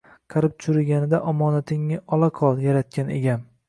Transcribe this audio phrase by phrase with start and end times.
[0.35, 3.51] Qarib-churiganida “omonatingni ola qol, yaratgan Egam”